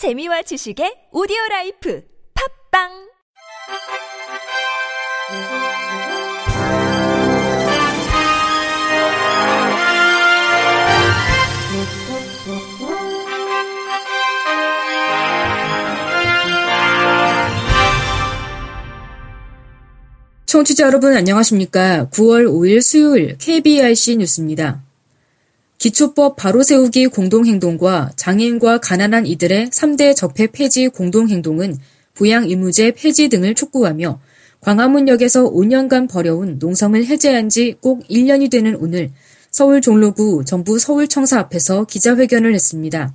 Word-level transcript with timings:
재미와 0.00 0.40
지식의 0.40 1.12
오디오 1.12 1.36
라이프 1.50 2.02
팝빵 2.72 2.88
청취자 20.46 20.86
여러분 20.86 21.14
안녕하십니까? 21.14 22.08
9월 22.08 22.46
5일 22.46 22.80
수요일 22.80 23.36
KBRC 23.36 24.16
뉴스입니다. 24.16 24.82
기초법 25.80 26.36
바로 26.36 26.62
세우기 26.62 27.06
공동행동과 27.06 28.12
장애인과 28.14 28.80
가난한 28.80 29.24
이들의 29.24 29.68
3대 29.68 30.14
적폐 30.14 30.48
폐지 30.48 30.88
공동행동은 30.88 31.74
부양 32.12 32.44
의무제 32.44 32.90
폐지 32.92 33.30
등을 33.30 33.54
촉구하며 33.54 34.20
광화문역에서 34.60 35.50
5년간 35.50 36.06
버려온 36.10 36.58
농성을 36.58 37.02
해제한 37.06 37.48
지 37.48 37.76
꼭 37.80 38.06
1년이 38.08 38.50
되는 38.50 38.76
오늘 38.76 39.10
서울 39.50 39.80
종로구 39.80 40.44
정부 40.44 40.78
서울청사 40.78 41.38
앞에서 41.38 41.86
기자회견을 41.86 42.52
했습니다. 42.52 43.14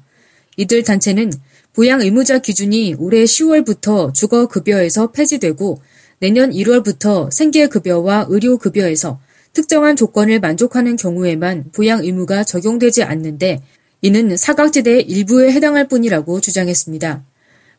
이들 0.57 0.81
단체는 0.81 1.33
부양 1.71 2.01
의무자 2.01 2.39
기준이 2.39 2.95
올해 2.97 3.25
10월부터 3.25 4.11
주거급여에서 4.11 5.11
폐지되고 5.11 5.81
내년 6.17 6.49
1월부터 6.49 7.29
생계급여와 7.31 8.25
의료급여에서 8.27 9.19
특정한 9.55 9.95
조건을 9.95 10.41
만족하는 10.41 10.97
경우에만 10.97 11.71
부양 11.71 12.03
의무가 12.03 12.43
적용되지 12.43 13.03
않는데 13.03 13.61
이는 14.01 14.35
사각지대의 14.37 15.03
일부에 15.03 15.51
해당할 15.51 15.87
뿐이라고 15.87 16.41
주장했습니다. 16.41 17.23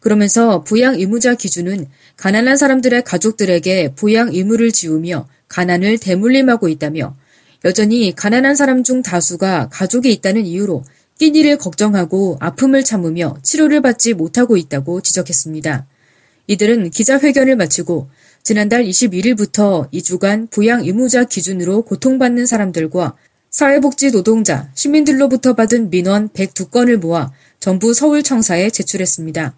그러면서 0.01 0.65
부양 0.65 0.95
의무자 0.95 1.35
기준은 1.35 1.87
가난한 2.17 2.57
사람들의 2.57 3.05
가족들에게 3.05 3.93
부양 3.95 4.33
의무를 4.33 4.73
지우며 4.73 5.29
가난을 5.49 5.99
대물림하고 5.99 6.69
있다며 6.69 7.15
여전히 7.65 8.15
가난한 8.15 8.57
사람 8.57 8.83
중 8.83 9.03
다수가 9.03 9.69
가족이 9.71 10.11
있다는 10.13 10.47
이유로 10.47 10.83
끼니를 11.19 11.59
걱정하고 11.59 12.39
아픔을 12.41 12.85
참으며 12.85 13.37
치료를 13.43 13.83
받지 13.83 14.15
못하고 14.15 14.57
있다고 14.57 15.03
지적했습니다. 15.03 15.87
이들은 16.47 16.91
기자회견을 16.91 17.57
마치고 17.57 18.09
지난달 18.47 18.85
21일부터 18.85 19.91
2주간 19.93 20.49
부양 20.53 20.85
의무자 20.85 21.25
기준으로 21.25 21.83
고통받는 21.83 22.47
사람들과 22.47 23.17
사회복지 23.51 24.13
노동자, 24.13 24.71
시민들로부터 24.73 25.55
받은 25.55 25.91
민원 25.91 26.29
102건을 26.29 26.97
모아 26.97 27.33
전부 27.59 27.93
서울청사에 27.93 28.71
제출했습니다. 28.71 29.57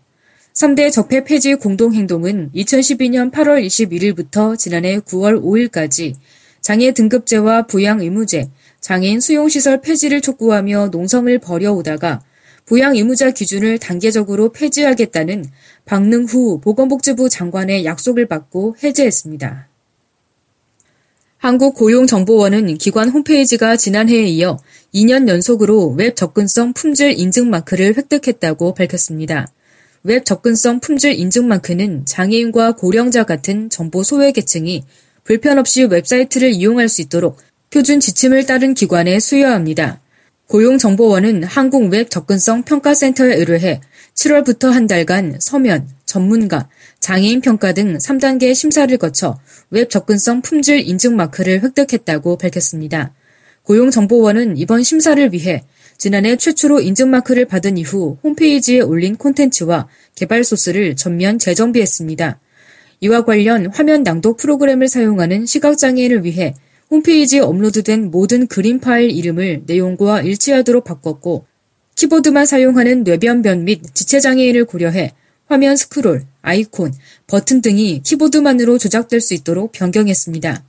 3대 0.55 0.91
적폐 0.91 1.25
폐지 1.25 1.57
공동행동은 1.57 2.53
2012년 2.55 3.31
8월 3.31 3.63
21일부터 3.63 4.59
지난해 4.59 5.01
9월 5.01 5.39
5일까지 5.39 6.15
장애 6.63 6.93
등급제와 6.93 7.67
부양 7.67 8.01
의무제, 8.01 8.49
장애인 8.81 9.21
수용시설 9.21 9.83
폐지를 9.83 10.23
촉구하며 10.23 10.89
농성을 10.93 11.39
벌여오다가 11.41 12.23
부양 12.69 12.95
의무자 12.97 13.31
기준을 13.31 13.79
단계적으로 13.79 14.53
폐지하겠다는 14.53 15.47
박능후 15.87 16.61
보건복지부 16.61 17.31
장관의 17.31 17.87
약속을 17.87 18.27
받고 18.27 18.77
해제했습니다. 18.83 19.69
한국고용정보원은 21.39 22.77
기관 22.77 23.09
홈페이지가 23.09 23.79
지난해에 23.79 24.25
이어 24.25 24.59
2년 24.93 25.29
연속으로 25.29 25.95
웹 25.97 26.15
접근성 26.15 26.75
품질 26.75 27.19
인증 27.19 27.49
마크를 27.49 27.97
획득했다고 27.97 28.75
밝혔습니다. 28.75 29.47
웹 30.03 30.27
접근성 30.27 30.81
품질 30.81 31.15
인증 31.15 31.49
마크는 31.49 32.05
장애인과 32.05 32.73
고령자 32.73 33.25
같은 33.25 33.71
정보 33.71 34.03
소외 34.03 34.31
계층이 34.31 34.85
불편 35.25 35.59
없이 35.59 35.85
웹사이트를 35.85 36.53
이용할 36.53 36.91
수 36.91 37.01
있도록 37.01 37.39
표준 37.71 37.99
지침을 37.99 38.45
따른 38.45 38.75
기관에 38.75 39.19
수여합니다. 39.21 40.03
고용정보원은 40.49 41.45
한국웹 41.45 42.11
접근성 42.11 42.63
평가센터에 42.63 43.35
의뢰해 43.35 43.83
7월부터 44.15 44.71
한 44.71 44.87
달간 44.87 45.37
서면, 45.41 45.87
전문가, 46.07 46.71
장애인 47.01 47.43
평가 47.43 47.75
등 47.75 47.99
3단계 47.99 48.55
심사를 48.55 48.97
거쳐 48.97 49.39
웹 49.71 49.91
접근성 49.91 50.41
품질 50.41 50.81
인증 50.81 51.17
마크를 51.17 51.63
획득했다고 51.63 52.39
밝혔습니다. 52.39 53.13
고용정보원은 53.65 54.57
이번 54.57 54.83
심사를 54.83 55.33
위해 55.35 55.65
지난해 55.99 56.37
최초로 56.37 56.81
인증 56.81 57.11
마크를 57.11 57.45
받은 57.45 57.77
이후 57.77 58.17
홈페이지에 58.25 58.81
올린 58.81 59.17
콘텐츠와 59.17 59.87
개발 60.15 60.45
소스를 60.45 60.97
전면 60.97 61.39
재정비했습니다. 61.39 62.41
이와 63.01 63.25
관련 63.27 63.67
화면 63.67 64.03
낭독 64.03 64.39
프로그램을 64.39 64.89
사용하는 64.89 65.45
시각장애인을 65.45 66.25
위해 66.25 66.55
홈페이지에 66.91 67.41
업로드된 67.41 68.11
모든 68.11 68.47
그림 68.47 68.81
파일 68.81 69.11
이름을 69.11 69.65
내용과 69.67 70.23
일치하도록 70.23 70.85
바꿨고 70.85 71.47
키보드만 71.97 72.47
사용하는 72.47 73.05
뇌병변 73.05 73.65
및 73.65 73.83
지체장애인을 73.93 74.65
고려해 74.65 75.13
화면 75.47 75.77
스크롤, 75.77 76.25
아이콘, 76.43 76.93
버튼 77.27 77.61
등이 77.61 78.03
키보드만으로 78.03 78.79
조작될 78.79 79.21
수 79.21 79.35
있도록 79.35 79.73
변경했습니다. 79.73 80.65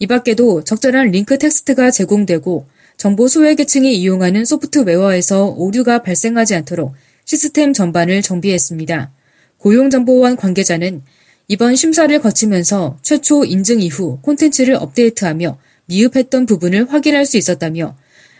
이 0.00 0.06
밖에도 0.06 0.64
적절한 0.64 1.10
링크 1.10 1.38
텍스트가 1.38 1.90
제공되고 1.90 2.66
정보 2.96 3.28
소외계층이 3.28 3.94
이용하는 3.96 4.44
소프트웨어에서 4.44 5.46
오류가 5.46 6.02
발생하지 6.02 6.54
않도록 6.56 6.94
시스템 7.24 7.72
전반을 7.72 8.22
정비했습니다. 8.22 9.12
고용정보원 9.58 10.36
관계자는 10.36 11.02
이번 11.46 11.76
심사를 11.76 12.18
거치면서 12.20 12.96
최초 13.02 13.44
인증 13.44 13.82
이후 13.82 14.18
콘텐츠를 14.22 14.76
업데이트하며 14.76 15.58
미흡했던 15.86 16.46
부분을 16.46 16.90
확인할 16.90 17.26
수 17.26 17.36
있었다며 17.36 17.96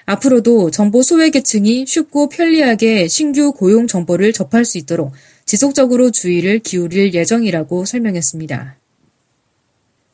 앞으로도 0.06 0.70
정보 0.70 1.02
소외계층이 1.02 1.86
쉽고 1.86 2.28
편리하게 2.30 3.08
신규 3.08 3.52
고용 3.52 3.86
정보를 3.86 4.32
접할 4.32 4.64
수 4.64 4.78
있도록 4.78 5.12
지속적으로 5.44 6.10
주의를 6.10 6.60
기울일 6.60 7.12
예정이라고 7.14 7.84
설명했습니다. 7.84 8.76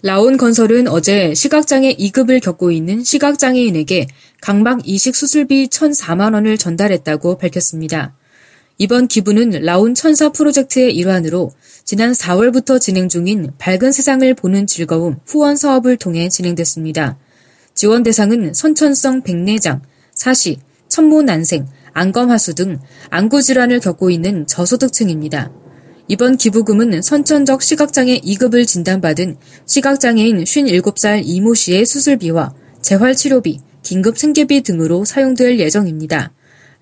라온 0.02 0.36
건설은 0.36 0.88
어제 0.88 1.34
시각장애 1.34 1.94
2급을 1.94 2.40
겪고 2.40 2.70
있는 2.70 3.04
시각장애인에게 3.04 4.06
각막 4.40 4.88
이식 4.88 5.14
수술비 5.14 5.68
1,004만 5.68 6.34
원을 6.34 6.56
전달했다고 6.56 7.38
밝혔습니다. 7.38 8.16
이번 8.78 9.08
기부는 9.08 9.50
라온 9.62 9.94
천사 9.94 10.32
프로젝트의 10.32 10.96
일환으로 10.96 11.52
지난 11.90 12.12
4월부터 12.12 12.80
진행 12.80 13.08
중인 13.08 13.50
밝은 13.58 13.90
세상을 13.90 14.32
보는 14.34 14.68
즐거움 14.68 15.18
후원 15.26 15.56
사업을 15.56 15.96
통해 15.96 16.28
진행됐습니다. 16.28 17.18
지원 17.74 18.04
대상은 18.04 18.54
선천성 18.54 19.24
백내장, 19.24 19.82
사시, 20.14 20.58
천모난생, 20.86 21.66
안검하수 21.92 22.54
등 22.54 22.78
안구 23.08 23.42
질환을 23.42 23.80
겪고 23.80 24.10
있는 24.10 24.46
저소득층입니다. 24.46 25.50
이번 26.06 26.36
기부금은 26.36 27.02
선천적 27.02 27.60
시각장애 27.60 28.20
2급을 28.20 28.68
진단받은 28.68 29.38
시각장애인 29.66 30.44
57살 30.44 31.22
이모 31.24 31.54
씨의 31.54 31.86
수술비와 31.86 32.54
재활치료비, 32.82 33.58
긴급 33.82 34.16
생계비 34.16 34.62
등으로 34.62 35.04
사용될 35.04 35.58
예정입니다. 35.58 36.30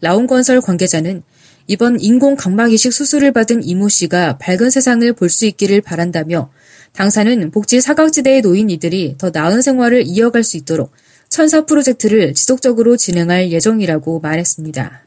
라온건설 0.03 0.61
관계자는 0.61 1.23
이번 1.71 2.01
인공 2.01 2.35
각막 2.35 2.73
이식 2.73 2.95
수술을 2.95 3.33
받은 3.33 3.63
이모 3.63 3.91
씨가 3.91 4.39
밝은 4.39 4.71
세상을 4.71 5.13
볼 5.13 5.29
수 5.29 5.45
있기를 5.45 5.83
바란다며 5.83 6.51
당사는 6.95 7.51
복지 7.51 7.83
사각지대에 7.83 8.41
놓인 8.41 8.71
이들이 8.71 9.17
더 9.19 9.31
나은 9.31 9.61
생활을 9.61 10.05
이어갈 10.07 10.43
수 10.43 10.57
있도록 10.57 10.93
천사 11.29 11.67
프로젝트를 11.67 12.33
지속적으로 12.33 12.97
진행할 12.97 13.53
예정이라고 13.53 14.21
말했습니다. 14.21 15.05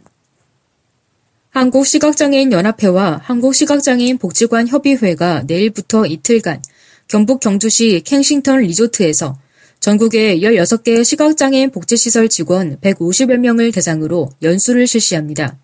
한국시각장애인 1.50 2.52
연합회와 2.52 3.22
한국시각장애인 3.24 4.20
복지관 4.20 4.68
협의회가 4.68 5.44
내일부터 5.48 6.06
이틀간 6.06 6.62
경북 7.08 7.40
경주시 7.40 8.04
캥싱턴 8.06 8.60
리조트에서 8.60 9.38
전국의 9.80 10.42
16개 10.44 11.04
시각장애인 11.04 11.72
복지시설 11.72 12.30
직원 12.30 12.78
150여 12.82 13.38
명을 13.38 13.72
대상으로 13.72 14.30
연수를 14.44 14.86
실시합니다. 14.86 15.58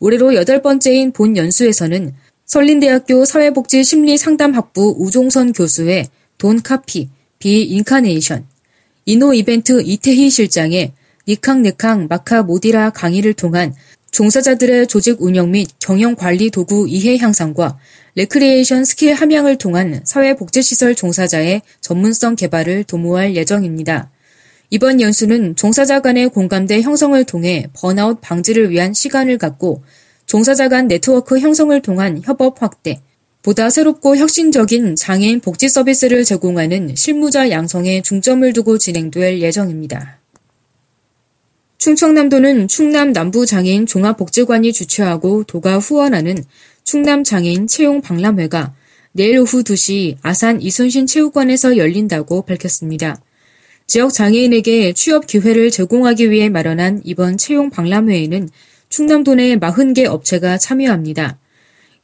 올해로 0.00 0.34
여덟 0.34 0.62
번째인 0.62 1.12
본 1.12 1.36
연수에서는 1.36 2.14
설린대학교 2.46 3.24
사회복지 3.24 3.84
심리상담학부 3.84 4.96
우종선 4.98 5.52
교수의 5.52 6.08
Don't 6.38 6.62
copy, 6.62 7.08
be 7.38 7.62
incarnation, 7.62 8.46
이노 9.04 9.34
이벤트 9.34 9.82
이태희 9.82 10.30
실장의 10.30 10.92
니캉니캉 11.28 12.06
마카 12.08 12.42
모디라 12.42 12.90
강의를 12.90 13.34
통한 13.34 13.74
종사자들의 14.10 14.88
조직 14.88 15.22
운영 15.22 15.50
및 15.50 15.68
경영 15.78 16.16
관리 16.16 16.50
도구 16.50 16.88
이해 16.88 17.16
향상과 17.18 17.78
레크리에이션 18.16 18.84
스킬 18.84 19.14
함양을 19.14 19.58
통한 19.58 20.00
사회복지시설 20.04 20.94
종사자의 20.94 21.62
전문성 21.80 22.36
개발을 22.36 22.84
도모할 22.84 23.36
예정입니다. 23.36 24.10
이번 24.72 25.00
연수는 25.00 25.56
종사자 25.56 26.00
간의 26.00 26.28
공감대 26.28 26.80
형성을 26.80 27.22
통해 27.24 27.66
번아웃 27.74 28.20
방지를 28.20 28.70
위한 28.70 28.94
시간을 28.94 29.36
갖고 29.36 29.82
종사자 30.26 30.68
간 30.68 30.86
네트워크 30.86 31.40
형성을 31.40 31.82
통한 31.82 32.22
협업 32.24 32.62
확대, 32.62 33.00
보다 33.42 33.68
새롭고 33.68 34.16
혁신적인 34.16 34.94
장애인 34.94 35.40
복지 35.40 35.68
서비스를 35.68 36.24
제공하는 36.24 36.94
실무자 36.94 37.50
양성에 37.50 38.02
중점을 38.02 38.52
두고 38.52 38.78
진행될 38.78 39.40
예정입니다. 39.40 40.20
충청남도는 41.78 42.68
충남 42.68 43.12
남부 43.12 43.46
장애인 43.46 43.86
종합복지관이 43.86 44.72
주최하고 44.72 45.44
도가 45.44 45.78
후원하는 45.78 46.36
충남 46.84 47.24
장애인 47.24 47.66
채용 47.66 48.02
박람회가 48.02 48.72
내일 49.12 49.38
오후 49.38 49.64
2시 49.64 50.18
아산 50.22 50.62
이순신 50.62 51.06
체육관에서 51.08 51.76
열린다고 51.76 52.42
밝혔습니다. 52.42 53.20
지역 53.90 54.12
장애인에게 54.12 54.92
취업 54.92 55.26
기회를 55.26 55.72
제공하기 55.72 56.30
위해 56.30 56.48
마련한 56.48 57.00
이번 57.02 57.36
채용 57.36 57.70
박람회에는 57.70 58.48
충남도 58.88 59.34
내 59.34 59.56
40개 59.56 60.04
업체가 60.04 60.58
참여합니다. 60.58 61.40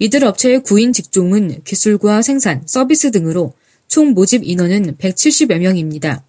이들 0.00 0.24
업체의 0.24 0.64
구인 0.64 0.92
직종은 0.92 1.62
기술과 1.62 2.22
생산, 2.22 2.64
서비스 2.66 3.12
등으로 3.12 3.52
총 3.86 4.14
모집 4.14 4.42
인원은 4.42 4.96
170여 4.96 5.58
명입니다. 5.60 6.24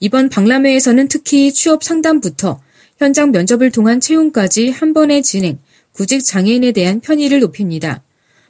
이번 0.00 0.30
박람회에서는 0.30 1.08
특히 1.08 1.52
취업 1.52 1.84
상담부터 1.84 2.62
현장 2.96 3.32
면접을 3.32 3.70
통한 3.70 4.00
채용까지 4.00 4.70
한 4.70 4.94
번에 4.94 5.20
진행, 5.20 5.58
구직 5.92 6.24
장애인에 6.24 6.72
대한 6.72 7.00
편의를 7.00 7.40
높입니다. 7.40 8.02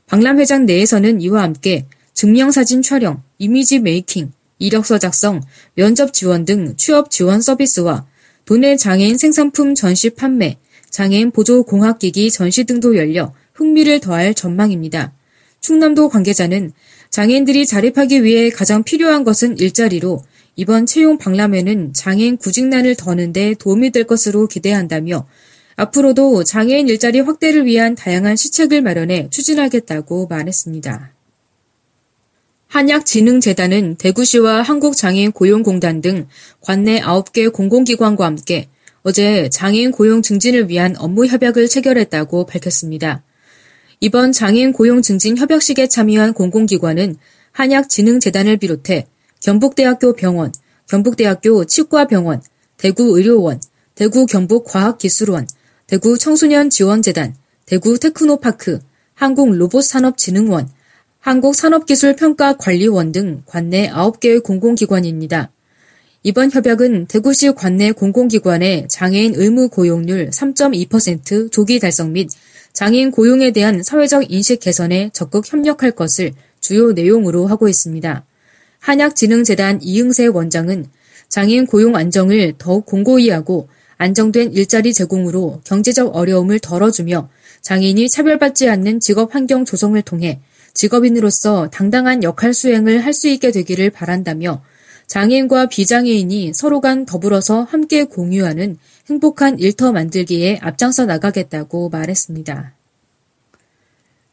박람회장 0.07 0.65
내에서는 0.67 1.21
이와 1.23 1.43
함께 1.43 1.87
증명사진 2.15 2.83
촬영, 2.83 3.25
이미지 3.39 3.81
메이킹, 3.81 4.31
이력서 4.59 4.99
작성, 4.99 5.43
면접 5.75 6.13
지원 6.13 6.45
등 6.45 6.75
취업 6.77 7.11
지원 7.11 7.41
서비스와 7.41 8.07
도내 8.45 8.77
장애인 8.77 9.19
생산품 9.19 9.75
전시 9.75 10.11
판매, 10.11 10.59
장애인 10.91 11.31
보조 11.31 11.63
공학기기 11.65 12.31
전시 12.31 12.65
등도 12.65 12.97
열려 12.97 13.35
흥미를 13.55 14.01
더할 14.01 14.35
전망입니다. 14.35 15.13
충남도 15.61 16.09
관계자는 16.09 16.73
장애인들이 17.11 17.67
자립하기 17.67 18.23
위해 18.25 18.51
가장 18.51 18.83
필요한 18.83 19.25
것은 19.25 19.59
일자리로 19.59 20.23
이번 20.55 20.87
채용 20.87 21.19
박람회는 21.19 21.93
장애인 21.93 22.39
구직난을 22.39 22.95
더는 22.97 23.33
데 23.33 23.55
도움이 23.59 23.91
될 23.91 24.05
것으로 24.05 24.47
기대한다며 24.47 25.27
앞으로도 25.77 26.45
장애인 26.45 26.89
일자리 26.89 27.21
확대를 27.21 27.67
위한 27.67 27.95
다양한 27.95 28.37
시책을 28.37 28.81
마련해 28.81 29.29
추진하겠다고 29.31 30.27
말했습니다. 30.29 31.16
한약진흥재단은 32.77 33.95
대구시와 33.95 34.61
한국장애인 34.61 35.33
고용공단 35.33 36.03
등 36.03 36.29
관내 36.61 37.01
9개 37.01 37.51
공공기관과 37.51 38.27
함께 38.27 38.69
어제 39.03 39.49
장애인 39.49 39.93
고용 39.93 40.21
증진을 40.21 40.69
위한 40.69 40.95
업무 40.99 41.25
협약을 41.25 41.69
체결했다고 41.69 42.45
밝혔습니다. 42.45 43.23
이번 44.01 44.31
장애인 44.31 44.75
고용 44.75 45.01
증진 45.01 45.39
협약식에 45.39 45.89
참여한 45.89 46.35
공공기관은 46.35 47.17
한약진흥재단을 47.53 48.59
비롯해 48.59 49.07
경북대학교 49.41 50.13
병원, 50.13 50.53
경북대학교 50.87 51.65
치과병원, 51.65 52.43
대구의료원, 52.77 53.59
대구 53.95 54.27
경북과학기술원, 54.27 55.49
대구 55.87 56.19
청소년지원재단, 56.19 57.37
대구 57.65 57.99
테크노파크, 57.99 58.81
한국로봇산업진흥원, 59.15 60.76
한국산업기술평가관리원 61.27 63.11
등 63.11 63.43
관내 63.47 63.91
9개의 63.91 64.45
공공기관입니다. 64.45 65.51
이번 66.23 66.53
협약은 66.53 67.07
대구시 67.07 67.51
관내 67.51 67.91
공공기관의 67.91 68.87
장애인 68.89 69.35
의무 69.35 69.69
고용률 69.69 70.31
3.2% 70.31 71.51
조기 71.51 71.81
달성 71.81 72.13
및 72.13 72.29
장애인 72.73 73.11
고용에 73.11 73.51
대한 73.51 73.83
사회적 73.83 74.31
인식 74.31 74.61
개선에 74.61 75.11
적극 75.13 75.53
협력할 75.53 75.91
것을 75.91 76.31
주요 76.61 76.93
내용으로 76.93 77.49
하고 77.49 77.69
있습니다. 77.69 78.25
한약진흥재단 78.79 79.81
이응세 79.83 80.27
원장은 80.27 80.87
장애인 81.29 81.67
고용 81.67 81.97
안정을 81.97 82.55
더욱 82.57 82.87
공고히 82.87 83.31
하고 83.31 83.69
안정된 83.99 84.53
일자리 84.53 84.95
제공으로 84.95 85.61
경제적 85.65 86.15
어려움을 86.15 86.61
덜어주며 86.61 87.29
장애인이 87.63 88.09
차별받지 88.11 88.69
않는 88.69 89.01
직업 89.01 89.35
환경 89.35 89.65
조성을 89.65 90.01
통해 90.03 90.39
직업인으로서 90.77 91.69
당당한 91.71 92.23
역할 92.23 92.55
수행을 92.55 93.05
할 93.05 93.13
수 93.13 93.29
있게 93.29 93.51
되기를 93.51 93.91
바란다며 93.91 94.63
장애인과 95.07 95.67
비장애인이 95.67 96.53
서로 96.55 96.81
간 96.81 97.07
더불어서 97.07 97.63
함께 97.63 98.05
공유하는 98.05 98.77
행복한 99.09 99.59
일터 99.59 99.93
만들기에 99.93 100.59
앞장서 100.61 101.07
나가겠다고 101.07 101.89
말했습니다. 101.89 102.75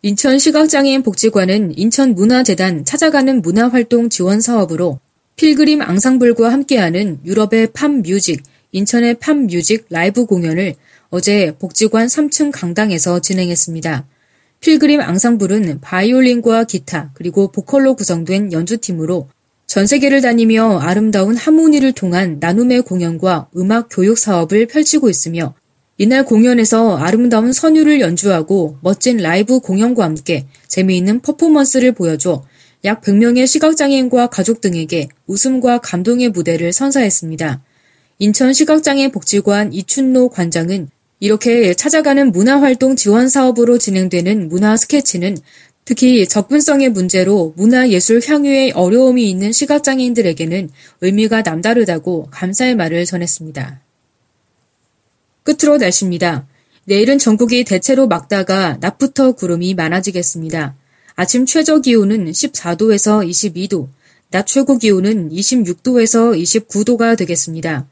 인천시각장애인 0.02 1.04
복지관은 1.04 1.78
인천문화재단 1.78 2.84
찾아가는 2.84 3.42
문화활동 3.42 4.10
지원 4.10 4.42
사업으로 4.42 5.00
필그림 5.38 5.82
앙상블과 5.82 6.52
함께하는 6.52 7.20
유럽의 7.24 7.72
팝 7.72 7.90
뮤직, 7.90 8.44
인천의 8.74 9.20
팝 9.20 9.38
뮤직 9.38 9.86
라이브 9.90 10.26
공연을 10.26 10.76
어제 11.10 11.56
복지관 11.58 12.08
3층 12.08 12.52
강당에서 12.52 13.22
진행했습니다. 13.22 14.06
필그림 14.64 15.02
앙상블은 15.02 15.82
바이올린과 15.82 16.64
기타 16.64 17.12
그리고 17.16 17.52
보컬로 17.52 17.96
구성된 17.96 18.54
연주팀으로 18.54 19.28
전 19.68 19.86
세계를 19.86 20.22
다니며 20.22 20.80
아름다운 20.80 21.36
하모니를 21.36 21.92
통한 21.92 22.38
나눔의 22.40 22.84
공연과 22.84 23.50
음악 23.58 23.90
교육 23.92 24.18
사업을 24.18 24.68
펼치고 24.68 25.10
있으며 25.10 25.54
이날 25.98 26.24
공연에서 26.24 26.96
아름다운 26.96 27.52
선율을 27.52 28.00
연주하고 28.00 28.78
멋진 28.80 29.18
라이브 29.18 29.60
공연과 29.60 30.06
함께 30.06 30.46
재미있는 30.68 31.20
퍼포먼스를 31.20 31.92
보여줘 31.92 32.46
약 32.86 33.02
100명의 33.02 33.46
시각장애인과 33.48 34.28
가족 34.28 34.62
등에게 34.62 35.10
웃음과 35.28 35.80
감동의 35.80 36.30
무대를 36.30 36.72
선사했습니다. 36.72 37.62
인천 38.20 38.54
시각장애 38.54 39.12
복지관 39.12 39.74
이춘노 39.74 40.30
관장은 40.30 40.88
이렇게 41.24 41.74
찾아가는 41.74 42.34
문화활동 42.34 42.98
지원 42.98 43.30
사업으로 43.30 43.78
진행되는 43.78 44.50
문화 44.50 44.76
스케치는 44.76 45.38
특히 45.86 46.28
접근성의 46.28 46.90
문제로 46.90 47.54
문화예술 47.56 48.20
향유에 48.28 48.72
어려움이 48.72 49.30
있는 49.30 49.54
시각장애인들에게는 49.54 50.70
의미가 51.00 51.44
남다르다고 51.44 52.28
감사의 52.30 52.76
말을 52.76 53.06
전했습니다. 53.06 53.80
끝으로 55.44 55.78
날씨입니다. 55.78 56.46
내일은 56.84 57.18
전국이 57.20 57.64
대체로 57.64 58.06
맑다가 58.10 58.80
낮부터 58.82 59.32
구름이 59.32 59.76
많아지겠습니다. 59.76 60.76
아침 61.16 61.46
최저 61.46 61.80
기온은 61.80 62.30
14도에서 62.32 63.26
22도, 63.26 63.88
낮 64.30 64.46
최고 64.46 64.78
기온은 64.78 65.30
26도에서 65.30 66.38
29도가 66.38 67.18
되겠습니다. 67.18 67.88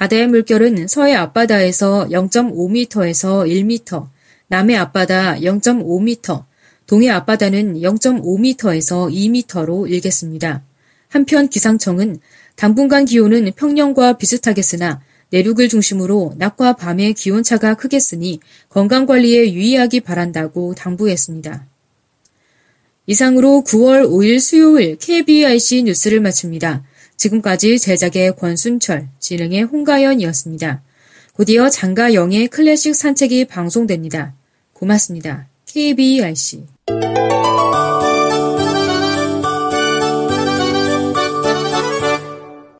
바다의 0.00 0.28
물결은 0.28 0.88
서해 0.88 1.14
앞바다에서 1.14 2.08
0.5m에서 2.10 3.46
1m, 3.46 4.08
남해 4.48 4.74
앞바다 4.74 5.40
0.5m, 5.40 6.42
동해 6.86 7.10
앞바다는 7.10 7.74
0.5m에서 7.74 9.12
2m로 9.12 9.90
일겠습니다. 9.90 10.62
한편 11.08 11.50
기상청은 11.50 12.18
당분간 12.56 13.04
기온은 13.04 13.52
평년과 13.54 14.14
비슷하겠으나 14.14 15.02
내륙을 15.28 15.68
중심으로 15.68 16.32
낮과 16.38 16.76
밤의 16.76 17.12
기온차가 17.12 17.74
크겠으니 17.74 18.40
건강관리에 18.70 19.52
유의하기 19.52 20.00
바란다고 20.00 20.74
당부했습니다. 20.76 21.66
이상으로 23.04 23.64
9월 23.66 24.08
5일 24.08 24.40
수요일 24.40 24.96
KBIC 24.96 25.82
뉴스를 25.82 26.20
마칩니다. 26.20 26.84
지금까지 27.20 27.78
제작의 27.78 28.34
권순철, 28.36 29.08
진행의 29.18 29.64
홍가연이었습니다. 29.64 30.82
곧이어 31.34 31.68
장가영의 31.68 32.48
클래식 32.48 32.94
산책이 32.94 33.44
방송됩니다. 33.44 34.32
고맙습니다. 34.72 35.46
KBRC 35.66 36.64